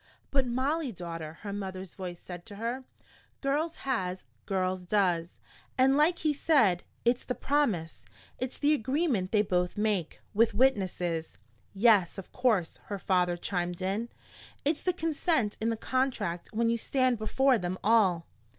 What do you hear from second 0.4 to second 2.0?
Molly, daughter," her mother's